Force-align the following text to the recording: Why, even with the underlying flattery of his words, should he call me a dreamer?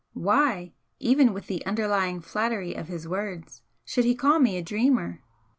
Why, 0.15 0.73
even 0.97 1.31
with 1.31 1.45
the 1.45 1.63
underlying 1.63 2.21
flattery 2.21 2.73
of 2.73 2.87
his 2.87 3.07
words, 3.07 3.61
should 3.85 4.03
he 4.03 4.15
call 4.15 4.39
me 4.39 4.57
a 4.57 4.63
dreamer? 4.63 5.21